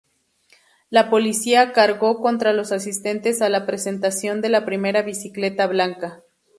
[0.89, 6.23] La policía cargó contra los asistentes a la Presentación de la Primera Bicicleta Blanca.